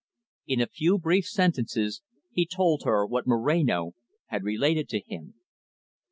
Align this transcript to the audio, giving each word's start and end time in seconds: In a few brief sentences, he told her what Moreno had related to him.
In 0.47 0.59
a 0.59 0.65
few 0.65 0.97
brief 0.97 1.27
sentences, 1.27 2.01
he 2.31 2.47
told 2.47 2.81
her 2.85 3.05
what 3.05 3.27
Moreno 3.27 3.91
had 4.29 4.41
related 4.43 4.89
to 4.89 4.99
him. 5.01 5.35